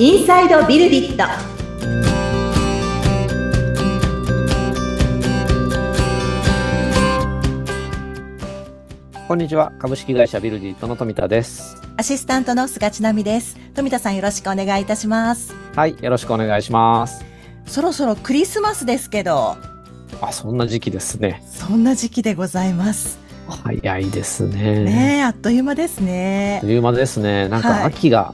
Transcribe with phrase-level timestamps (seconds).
[0.00, 1.24] インサイドビルディット
[9.26, 9.72] こんにちは。
[9.80, 11.82] 株式会社ビルディットの富田です。
[11.96, 13.56] アシスタントの菅千奈美です。
[13.74, 15.52] 富田さんよろしくお願いいたします。
[15.74, 15.96] はい。
[16.00, 17.24] よろしくお願いします。
[17.66, 19.56] そろそろクリスマスですけど、
[20.20, 21.42] あ、そんな時期ですね。
[21.44, 23.18] そんな時期でございます。
[23.48, 24.84] 早いですね。
[24.84, 26.68] ねえ、あっという間ですあっねと。
[26.68, 27.48] いう間ですね。
[27.48, 28.32] なんはいか秋が、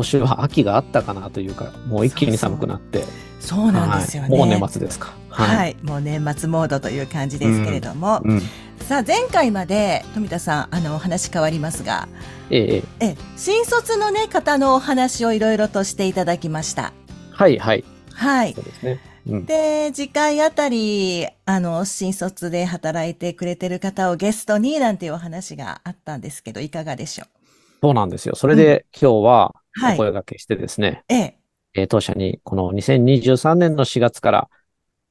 [0.00, 3.04] 今年は秋があったかなというか、もう一気に寒くなって。
[3.38, 4.28] そうなんですよね。
[4.30, 5.12] はいもう年末ですか。
[5.28, 8.40] はい、もう年末モードという感じですけれども、うん。
[8.80, 12.08] さあ前回まで富田さんあのお話変わりますが、
[12.50, 13.06] ええええ。
[13.10, 16.94] え新卒のね方のお話をいろいろとしていただきました。
[17.32, 17.84] はいはい。
[18.14, 18.62] はいそ。
[18.62, 19.00] うですね。
[19.26, 19.44] うん。
[19.44, 27.39] で、次回あたり、あの、新卒で働いてくれてる方をゲストになんていうお話があったんですけど、いかがでしょう？
[27.82, 28.34] そうなんですよ。
[28.34, 31.38] それで、今日ははいお声掛けしてですね、ええ。
[31.74, 34.48] えー当社にこの2023年の4月から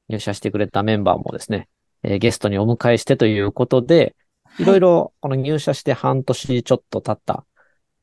[0.09, 1.69] 入社してくれたメンバーもですね、
[2.03, 4.15] えーゲストにお迎えしてということで、
[4.59, 7.45] いろいろこの入社して半年ちょっと経った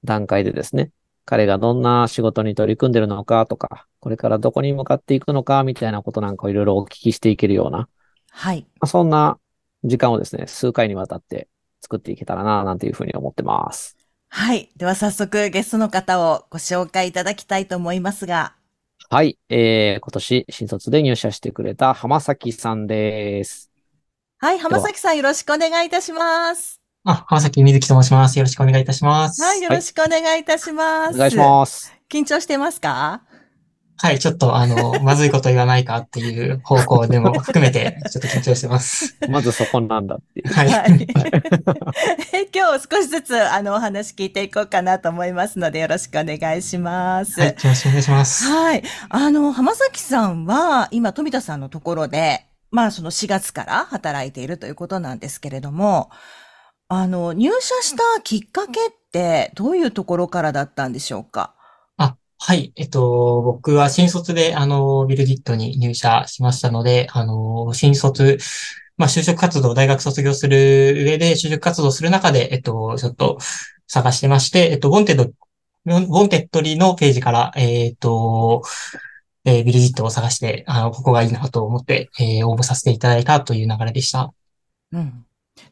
[0.05, 0.91] 段階でですね、
[1.27, 7.89] 彼がどんな仕事に取り組んでるのかとか、これからどこに向かっていくのかみたいなことなんかをいろいろお聞きしていけるような、ま
[8.31, 8.67] はい。
[8.81, 9.39] あそんな
[9.83, 11.49] 時間をですね、数回にわたって
[11.81, 13.96] 作っていけたらな、なんていうふうに思ってます。
[14.29, 14.71] はい。
[14.77, 18.55] では早速ゲストの方をご紹介いただきたいと思いますが、
[19.09, 23.71] はい、えー、今年新卒で入社してくれた浜崎さんです。
[24.39, 24.59] はい。
[24.59, 26.81] 浜崎さんよろしくお願いいたします。
[27.05, 28.39] あ、浜崎瑞希と申します。
[28.39, 29.41] よろしくお願いいたします。
[29.43, 29.63] はい。
[29.63, 31.15] よろしくお願いいたします。
[31.15, 31.95] お願いします。
[32.11, 33.23] 緊張してますか？
[33.99, 39.17] はい、ちょっとあの、まずいこと言わないかっていう方向でも含めて、ちょっと緊張してます。
[39.29, 40.53] まずそこなんだっていう。
[40.53, 40.69] はい。
[40.69, 41.07] はい。
[42.35, 47.41] え 今日少しずつあのお話聞いていこうかなと思いますのでよろしくお願いします。
[47.41, 48.45] はい、よろしくお願いします。
[48.45, 48.83] はい。
[49.09, 56.11] あの、浜崎さんは、今、富田さんのところで、まあ、その4月から働いているということなんですけれども、
[56.89, 61.55] あの、入社したきっかけって、どういうところからだったんでしょうか？
[61.56, 61.56] あ、
[62.39, 62.73] はい。
[62.77, 68.39] えっと、僕は新卒で、あの、ビルディットに入社しましたので、あの、新卒、
[68.99, 73.39] まあ、就職活動、大学卒業する上で、就職活動する中で、えっと、ちょっと
[73.87, 78.63] 探してまして、えっと、 Wantedly、Wantedly のページから、えっと、
[79.45, 84.33] えービルディットを探して、あの、ここがいいなと思って、えー応募させていただいたという流れでした。
[84.93, 85.25] うん。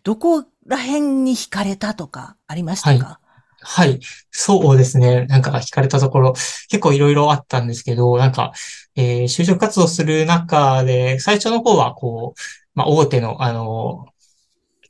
[0.02, 3.04] どこら辺に惹かれたとか、ありましたか？
[3.06, 3.23] はい。
[3.66, 5.26] はいそうですね。
[5.26, 6.32] なんか惹かれたところ、
[6.68, 8.52] 結構いろいろあったんですけど、なんか、
[8.96, 12.40] えー就職活動する中で、最初の方は、こう、
[12.74, 14.06] まあ、大手の、あの、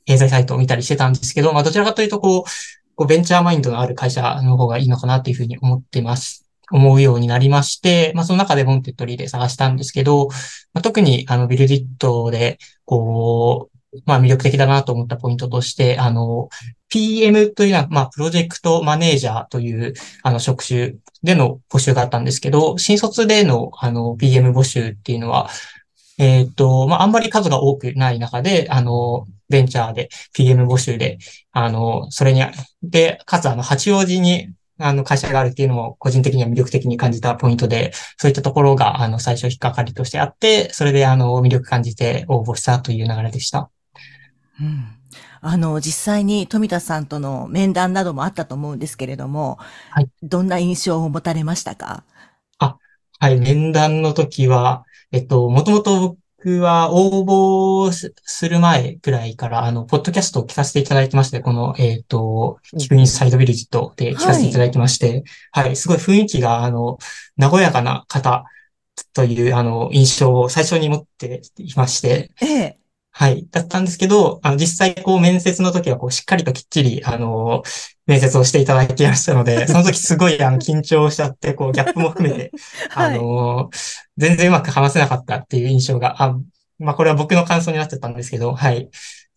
[0.05, 2.43] 掲載サイトを見たりしてたんですけど、まあ、どちらかというと、こう、
[2.95, 6.45] こうベンチャーマインドのある会社の方がいいのかなっていうふうに思ってます。
[6.71, 10.29] 思うようになりまして、まあ、その中で Wantedly で探したんですけど、
[10.73, 13.74] まあ、特に、あの、ビルディットで、こう、
[14.05, 16.49] まあ、魅力的だなと思ったポイントとして、あの、
[16.89, 25.49] PM というのは、まあ、プロジェクトマネージャーという、あの、職種での募集があったんですけど、新卒での、あの、PM 募集っていうのは、
[26.17, 31.17] えっと、まあ、あんまり数が多くない中で、あの、ベンチャーで PM 募集で、
[31.51, 32.41] あの、それに、
[32.83, 43.69] で、かつ、あの、八王子に、あの、会社があるっていうのも、個人的には魅力的に感じたポイントで、そういったところが、あの、最初引っかかりとしてあって、それで、あの、魅力感じて応募したという流れでした。
[44.59, 44.85] うん。
[45.41, 49.57] あの、実際に富田さんとの面談などもあったと思うんですけれども、
[49.91, 50.09] はい。
[50.23, 52.03] どんな印象を持たれましたか？
[53.17, 54.83] はい、面談の時は、
[55.13, 65.23] えっと、もともと僕は応募すする前くらいから、あの、ポッドキャストを聞かせていただいてまして、この、えっと、聞くインサイドビルジットで聞かせていただいてまして、
[65.53, 66.97] はい、すごい雰囲気が、あの、
[67.37, 68.43] 和やかな方
[69.13, 72.79] という、あの、印象を最初に持っていまして、ええ。
[73.17, 73.47] はい。
[73.49, 77.63] だったんですけど、あの、実際、こう、面接の時は、こう、しっかりときっちり、あの、
[78.05, 82.51] 面接をしていただいていましたので、その時すごい、あの、緊張しちゃって、こう、ギャップも含めて、
[82.93, 83.69] あの、
[84.17, 86.37] 全然うまく話せなかったっていう印象が、あ、
[86.77, 88.89] まあ、これは僕の感想になっちゃったんですけど、はい。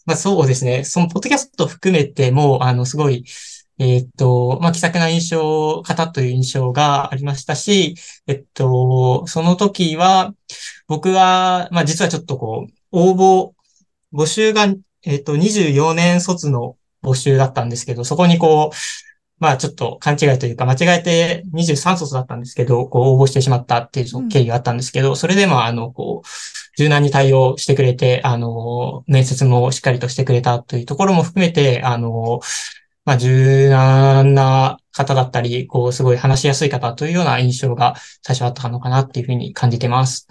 [0.07, 0.83] まあ、そうですね。
[0.83, 3.25] その、ポッドキャスト含めても、あの、すごい、
[3.79, 7.95] えーっと、まあ、気さくな印象、方という印象がありましたし、
[8.27, 10.35] えっと、その時は、
[10.89, 13.58] 僕は、まあ、実はちょっとこう、応募、
[14.13, 14.67] 募集が、
[15.05, 18.77] えっと、24年卒の募集だったんですけど、そこにこう、
[19.39, 26.29] まあちょっと勘違いというか、間違えて23卒だったんですけど、こう応募してしまったっていう経緯があったんですけど、それでもあの、こう、
[26.77, 32.41] 柔軟に対応してくれて、あの、面接もしっかりとしてくれたというところも含めて、あの、
[33.05, 40.27] まあ柔軟な方だったり、こう、すごい話しやすい方というような印象が最初あったのかなっていうふうに感じてます。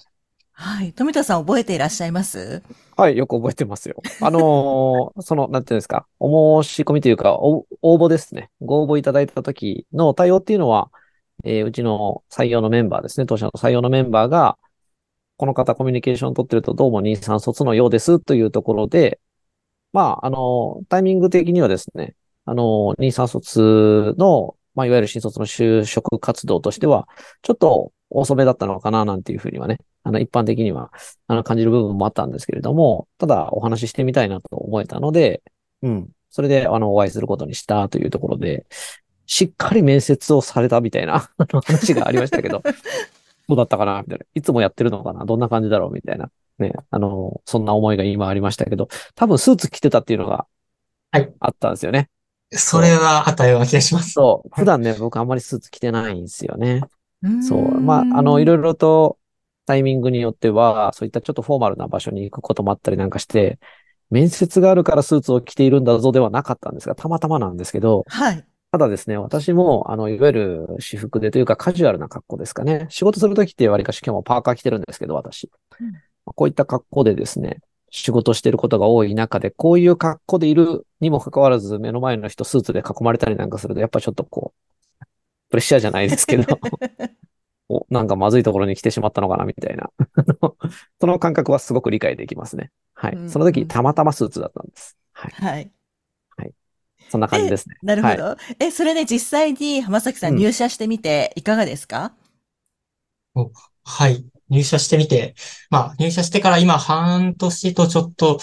[0.59, 0.91] はい。
[0.91, 2.63] 富田さん覚えていらっしゃいます？
[2.95, 4.01] はい、よく覚えてますよ。
[4.19, 8.49] あのー その、なんていうんですか、お申し込みというか、応募ですね。
[8.61, 10.89] ご応募いただいた時の対応っていうのは、
[11.43, 14.57] えーうちの採用のメンバーですね、当社の採用のメンバーが、
[15.37, 19.19] この方コミュニケーションを取ってるとどうも2、3卒のようですというところで、
[19.93, 22.15] まあ、あの、タイミング的にはですね、
[22.45, 27.07] あの、2、3卒の、まあ、いわゆる新卒の就職活動としては、
[27.43, 30.91] ちょっと遅めだったのかな、なんていうふうにはね、あの、一般的には、
[31.27, 35.41] あの、感じる部分もあったんですけれども、ただ、お話ししてみたいなと思えたので、
[35.81, 36.09] うん。
[36.29, 38.65] それで、あの、お会いすることにしたというところで、
[39.25, 41.29] しっかり面接をされたみたいな
[41.65, 42.63] 話がありましたけど、
[43.47, 44.25] どうだったかなみたいな。
[44.33, 46.29] いつもやってるのかなどんな感じだろうみたいな。
[46.59, 46.73] ね。
[46.89, 50.47] あの、そんな思いが今ありましたけど、多分スーツ着てたっていうのが
[51.11, 52.09] はい、あったんですよね。
[52.51, 54.11] それはあったような気がします。
[54.11, 54.49] そう。
[54.53, 56.81] 普段ね、僕あんまりスーツ着てないんですよね。
[57.41, 57.81] そう。
[57.81, 59.17] まあ、あの、いろいろと
[59.65, 63.59] タイミングによっては、そういったちょっとフォーマルな場所に行くこともあったりなんかして、
[64.09, 68.45] 面接があるからスーツを着ているんだぞではなかったんですが、たまたまなんですけど、はい。
[68.71, 72.87] ただですね、私も、あの、いわゆる私服でというかカジュアルな格好ですかね。
[72.89, 75.49] 仕事するときってわりかし今日もパーカー着てるんですけど、私。
[75.79, 84.76] うんこういった格好でですね、仕事してることが多い中で、こういう格好でいるにもかかわらず、目の前の人スーツで囲まれたりなんかすると、やっぱちょっとこう、
[85.49, 86.59] プレッシャーじゃないですけど、
[87.69, 89.89] お、なんかまずいところに来てしまったのかな、みたいな。
[90.99, 92.71] その感覚はすごく理解できますね。
[92.93, 93.13] はい。
[93.13, 94.97] うんその時、たまたまスーツだったんです。
[95.13, 95.33] はい。
[95.41, 95.71] はい。
[97.09, 97.75] そんな感じですね。
[97.81, 98.23] なるほど。
[98.23, 102.13] はいえ、それね、実際に浜崎さんうん入社してみていかがですか、
[103.83, 104.25] はい。
[104.49, 105.35] 入社してみて、
[105.69, 108.39] まあ、入社してから今半年とちょっと、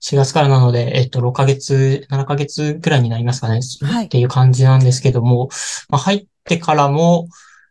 [0.00, 3.60] 4月からなので、えっと、6ヶ月、7ヶ月くらいになりますかね。
[3.82, 5.48] はいっていう感じなんですけども、
[5.88, 7.28] まあ、入ってからも、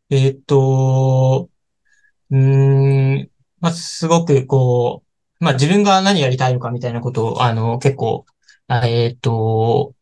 [0.10, 1.50] えっと、
[2.32, 3.30] うーん、
[3.60, 5.04] まあ、すごくこ
[5.40, 8.26] う、まあ、自分が何やりたいのかみたいなことを、あの、結構、
[8.68, 9.94] あえっと、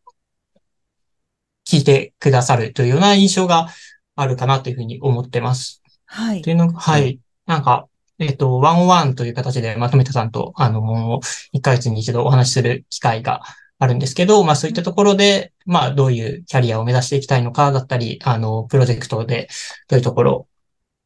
[1.67, 3.67] 聞いてくださるというような印象が
[4.15, 5.81] あるかなというふうに思ってます。
[6.05, 6.49] はいと。
[6.49, 7.19] いうのが、はい。
[7.45, 7.87] なんか、
[8.19, 11.19] えっと、ワンオワンという形でまとめたさんと、あの、
[11.53, 13.41] 1ヶ月に一度お話しする機会が
[13.77, 19.49] あるんですけど、まあそういったところで、まあどういうキャリアを目指していきたいのかだったり、あの、プロジェクトで
[19.89, 20.47] どういうところ、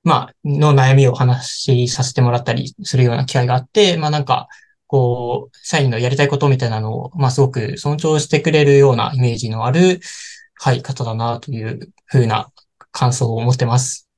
[0.03, 4.47] まあ、の悩みをお話しさせてもらったりするような機会があって、まあなんか、
[4.87, 9.99] こう、社員のやりたいことみたいなのを、まあすごく尊重してくれるようなイメージのある、
[10.55, 12.51] はい、方だなというふうな
[12.91, 14.08] 感想を持ってます。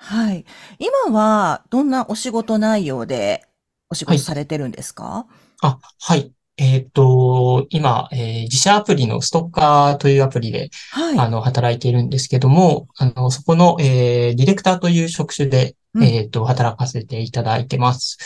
[0.00, 0.44] はい。
[0.78, 3.46] 今はどんなお仕事内容で
[3.90, 5.26] お仕事されてるんですか、
[5.62, 6.32] あ、はい。
[6.56, 11.18] えっと、今、えー自社アプリのストッカーというアプリで、はい。
[11.18, 18.18] あの、働いているんですけども、あの、そこの、えーディレクターという職種で、うんえっと、働かせていただいてます。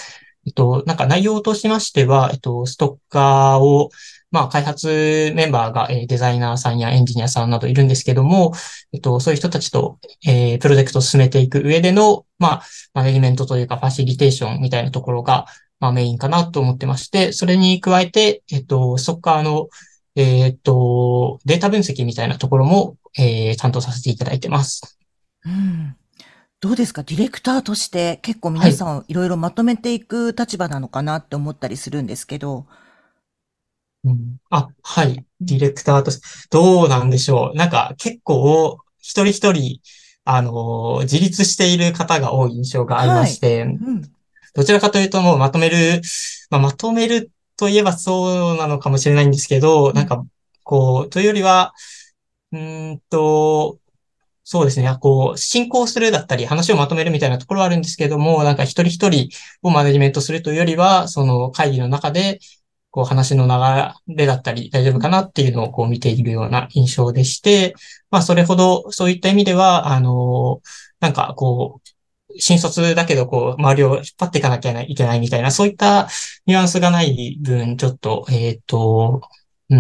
[0.46, 3.90] えっと、なんか内容としましては、えっと、ストッカーを、
[4.32, 8.52] まあ、開発メンバーが、えーデザイナーさんやエンジニアさんなどいるんですけども、
[8.92, 12.62] えっと、そういう人たちと、えープロジェクトを進めていく上での、まあ、
[12.94, 15.46] マネジメントというか、ファシリテーションみたいなところが、
[15.80, 19.68] まあ、メインかなと思ってまして、それに加えて、えっと、ストッカーの、
[20.16, 24.98] えっと、データ分析みたいなところも、えー担当させていただいてます。
[25.44, 25.94] うん。
[26.60, 27.02] どうですか？
[27.02, 32.66] ディレクターとして結構皆さんいろいろまとめていく立場なのかなって思ったりするんですけど。
[34.04, 35.24] うんあ、はい。
[35.40, 37.56] ディレクターとして、どうなんでしょう。
[37.56, 39.80] なんか結構、一人一人、
[40.24, 44.02] あの、自立している方が多い印象がありまして、うん。
[44.54, 46.02] どちらかというともうまとめる、
[46.50, 50.24] まあ、まとめるといえばそうなのかもしれないんですけど、なんか、
[50.64, 51.72] こう、というよりは、
[52.52, 53.78] うーんと、
[54.44, 59.28] そうですね、こう、進行するだったり、話をまとめるみたいなところはあるんですけども、なんか一人一人
[59.62, 62.40] をマネジメントするというよりは、その会議の中で、
[62.92, 67.74] こう話の流れだったり、大丈夫かなっていうのをこう見ているような印象でして、
[68.10, 70.60] まあそれほど、そういった意味では、あの、
[71.00, 71.88] なんかこう、
[72.38, 76.08] 新卒だけど、こう、周りを引っ張っていかなきゃいけないみたいな、そういった
[76.46, 79.20] ニュアンスがない分、ちょっと、えっと、
[79.70, 79.78] うー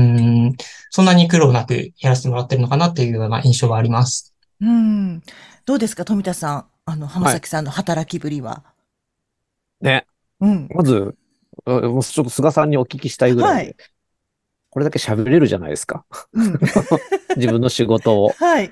[0.50, 0.56] ん、
[0.90, 4.34] そんなに苦労なくやらせてもらってるのかなっていうような印象はあります。
[4.60, 5.22] うん。
[5.64, 6.66] どうですか富田さん？
[6.84, 8.64] あの、浜崎さんの働きぶりは。
[9.80, 10.06] ね。
[10.40, 10.68] うん。
[10.74, 11.21] まず、あ
[11.66, 13.76] もうちょっと菅さんにお聞きしたいぐらいで、はい
[14.72, 16.06] これだけ喋れるじゃないですか。
[16.32, 16.58] うん。
[17.36, 18.30] 自分の仕事を。
[18.30, 18.66] はい。
[18.66, 18.70] い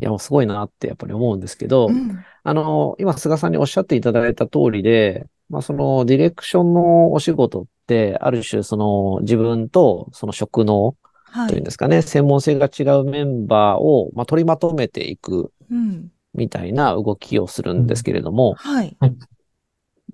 [0.00, 2.18] や、もうすごいなってやっぱり思うんですけど、うん。
[2.42, 10.96] あの、今、菅さんにおっしゃっていただいた通りで、まあ、その、ディレクションのお仕事って、ある種、その、自分と、その職能
[11.32, 11.62] というんはい。
[11.62, 16.10] ですかね、専門性が違うメンバーを、まあ、取りまとめていくうん。
[16.34, 18.96] みたいな動きをするんですけれども、はい。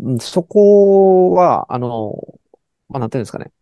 [0.00, 2.14] うんそこは、あの、
[2.88, 3.52] まあ、なんていうんですかね。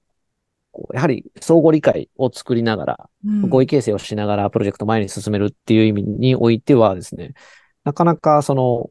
[0.93, 7.35] やはり相互理解を作りながら、うん合意形成をしながらプロジェクト前に進めるっていう意味においてはですね、
[7.85, 8.91] なかなかその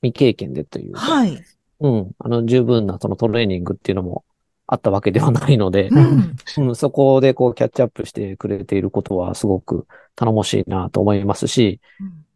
[0.00, 1.42] 未経験でというか、はい。
[1.80, 4.24] うん、あの十分なそのトレーニングっていうのも
[4.66, 6.36] あったわけではないので、うん。
[6.68, 11.80] うん、そこでこうキャッチアップしてくれていることはすごく頼もしいなと思いますし、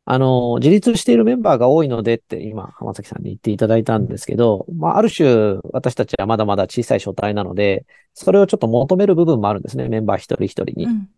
[0.08, 7.84] あの、自立しているメンバーが多いのでって今、浜崎さんに言っていただいたんですけど、まあ、ある種、私たちはまだまだ小さい書体なので、
[8.14, 10.84] それをちょっと求める部分もあるんですね、メンバー一人一人に。
[10.84, 11.08] うん。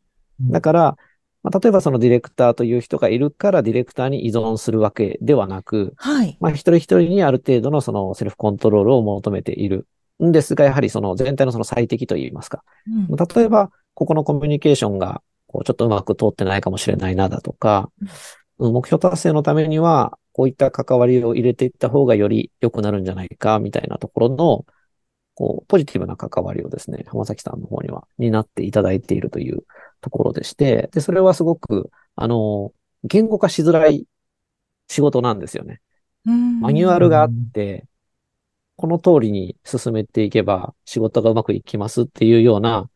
[0.50, 0.97] だから、
[1.42, 6.38] まあ、例えばそのディレクターという人がいるからディレクターに依存するわけではなく、はい。
[6.40, 9.87] まあ、一人一人にある程度のそのセルフコントロールを求めている
[10.25, 12.64] んですが、やはりその全体のその最適といいますか。
[12.87, 17.90] うん例えば、ここのコミュニケーションが、こう、ちょっとうまく通ってないかもしれないなだとか、
[18.59, 24.67] 目標達成のためには、こういった関わりを入れていった方がより良くなるんじゃないか、みたいなところの、
[25.35, 29.65] こう、ポジティブな関わりをですね、浜崎さんの方には、担っていただいているという
[30.00, 32.73] ところでして、で、それはすごく、あの、
[33.05, 34.07] 言語化しづらい
[34.88, 35.81] 仕事なんですよね。
[36.27, 37.87] うんマニュアルがあって、
[38.77, 42.88] この通りに進めていけば仕事がうまくいきますっていうような、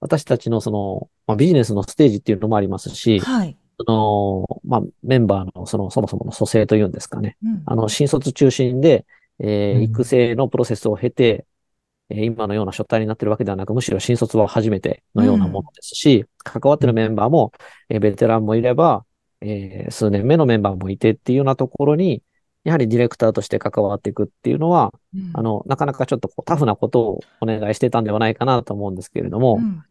[0.00, 3.56] 私たちのその、まあ、ビジネスのステージっていうのもありますし、はい。
[3.86, 7.36] その、まあ、メンバーのその、そもそもの組成というんですかね。
[7.44, 7.62] うん。
[7.66, 9.06] あの、新卒中心で、
[9.38, 9.82] えーうん。
[9.84, 11.46] 育成のプロセスを経て、
[12.08, 17.52] えー今のような書体になってるわけではなく、むしろ新卒は初めてのようなものですし、関わってるメンバーも、
[17.88, 19.04] えーベテランもいれば、
[19.40, 22.22] えー数年目のメンバーもいてっていうようなところに、
[22.64, 25.30] やはりディレクターとして関わっていくっていうのは、うん。
[25.34, 29.84] あの、なかなかちょっとこうタフなことをお願いしてたんではないかなと思うんですけれども、うん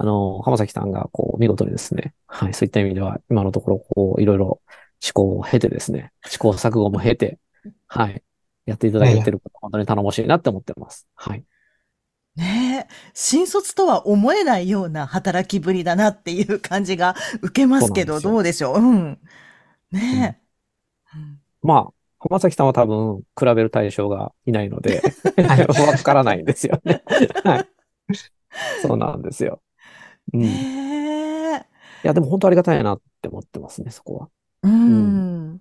[0.00, 4.62] あの、浜崎さんがこう見事にですね、はい、そういった意味では今のところこういろいろ
[4.98, 7.38] 試行を経てですね、試行錯誤も経て、
[7.86, 8.22] はい、
[8.64, 11.06] やっていただいてること本当に頼もしいなって思ってます。
[11.14, 11.44] はい。
[12.36, 18.78] ねえ、新卒とは思えないような働きぶりだなっていう感じが受けますけど、どうでしょう？
[18.78, 19.18] うん。
[19.92, 20.40] ね
[21.14, 21.18] え。
[21.18, 25.02] うんまあ、浜崎さんは多分比べる対象がいないので、
[25.36, 27.02] は い わからないんですよね。
[27.44, 27.68] はい。
[28.80, 29.60] そうなんですよ。
[30.32, 30.42] うん。
[30.42, 31.66] い。
[32.02, 34.28] や、でも本当ありがたいなって思ってますね、そこは。
[34.62, 35.60] うん。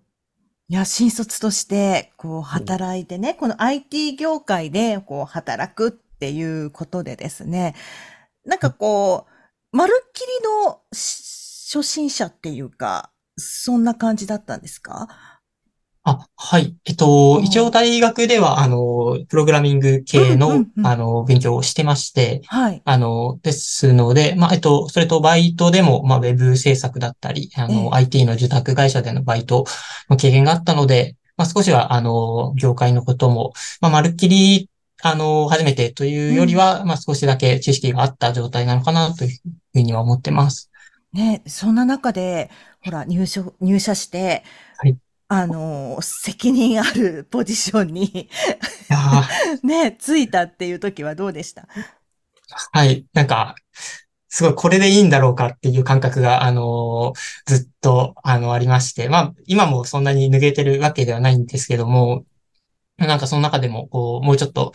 [0.70, 7.76] いや、新卒として、こう、働いてね、この IT 業界で、こう、働くっていうことでですね、
[8.46, 9.28] なんかこ
[9.74, 10.28] う、まるっきり
[10.66, 15.08] のし初心者っていうか、そんな感じだったんですか？
[16.03, 16.75] あ、はい。
[16.86, 22.82] えっとう、ん一応大学では、あの、プログラミング系うんうのんう、んあの、勉強をしてまして、はい。
[22.86, 29.65] あの、ですので、まあ、えっと、それとバイトでも、まあ、ウェブ制作だったり、あええの、IT の受託会社でのバイト
[30.10, 34.70] の経験があったので、まあ、少しは、あの、業界のことも、まあ、まるっきり、
[35.01, 39.38] あの、初めてというよりは、まあ、少しだけ知識があった状態なのかな、という
[39.74, 40.70] ふうには思ってます。
[41.13, 42.50] ね、そんな中で、
[42.84, 44.44] ほら、入所、入社して、
[44.77, 44.98] はい
[45.29, 48.29] あの、責任あるポジションに、
[49.63, 51.67] ね、ついたっていう時はどうでした？
[52.74, 53.05] はい。
[53.13, 53.55] なんか、
[54.29, 59.09] すごいこれでいいんだろうかっていう感覚が、あのーずっと、あの、ありまして。
[59.09, 62.25] まあ、今もそんなに抜けてるわけではないんですけども、
[62.98, 64.74] なんかその中でも、こう、もうちょっと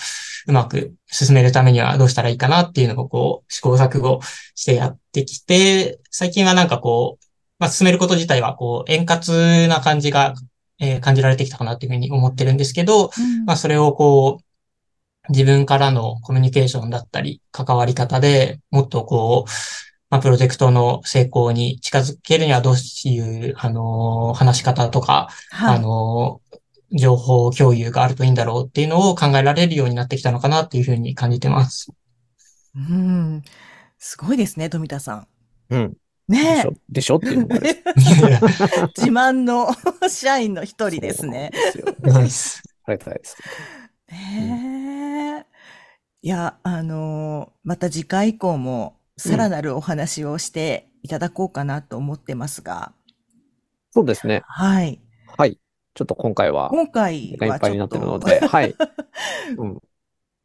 [0.49, 4.21] うまく進めるためにはどうしたらいいかなっていうのを、こう、試行錯誤
[4.55, 7.24] してやってきて、最近はなんかこう、
[7.65, 10.35] まあ、進めること自体は、こう、円滑な感じが、
[10.79, 13.11] えー感じられてきたかなっていうふうに思ってるんですけど、
[13.47, 14.39] まあ、それをこ
[15.29, 19.51] う、自分からのコミュニケーションだったり、関わり方でもっとこう、
[20.11, 25.77] まあ、プロジェクトの成功に近づけるにはどういう、あのー話し方とか、はい。
[25.77, 26.59] あのー
[26.97, 31.91] 情報共有があるといいんだろうっていうのを考えられるようになってきたのかなっていうふうに感じてます。
[32.77, 33.43] うん。
[33.99, 35.29] すごいですね、富田さん。
[35.71, 35.97] うん。
[36.29, 36.73] でねしょ？
[36.89, 37.17] でしょ？
[37.17, 37.49] っていうの
[38.97, 39.69] 自慢の
[40.09, 41.51] 社員の一人ですね。
[42.01, 42.63] ナイス。
[42.87, 43.37] ありがたいです。
[44.11, 45.47] ねえ。
[46.23, 52.93] いや、あのまた次回以降もさらなるお話をしていただこうかなと思ってますが、
[53.91, 54.43] そうですね。
[54.47, 55.01] はい。
[55.37, 55.59] はい。
[55.95, 58.75] ちょっと今回は、今回時間いっぱいになってるので、はい。
[59.57, 59.81] うん。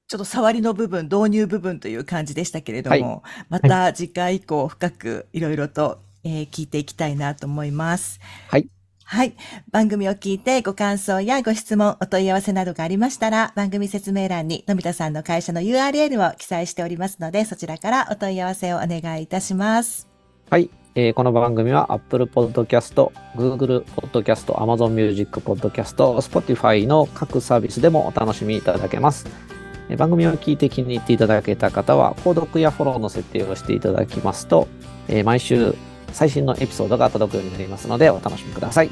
[0.09, 8.19] ちょっと触りの部分、導入部分という感じでしたけれども、はまた次回以降深くいろいろと、えー聞いていきたいなと思います。
[8.47, 8.67] はい。
[9.03, 9.35] はい。
[9.71, 20.07] 番組を聞いてご感想やご質問、お問い合わせなどがありましたら、番組説明欄に富田さんの会社の URL を記載しておりますので、そちらからお問い合わせをお願いいたします。
[20.49, 20.71] はい。
[20.95, 29.58] えーこの番組は Apple Podcast、Google Podcast、Amazon Music Podcast、Spotify の各サービスでもお楽しみいただけます。
[29.89, 34.67] えー番組を聞いて気に入っていただけた方は、購読やフォローの設定をしていただきますと、
[35.07, 35.75] えー毎週
[36.13, 38.89] 最新のエピソードが届くようになりますので、お楽しみください。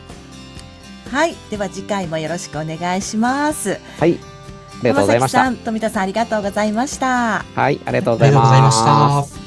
[1.12, 1.36] はい。
[1.50, 3.80] では次回もよろしくお願いします。
[4.00, 4.20] はい。
[4.20, 5.40] ありがとうございました。
[5.40, 7.44] 浜崎さん、富田さんありがとうございました。
[7.56, 9.34] はい、ありがとうあございまし。
[9.34, 9.47] た。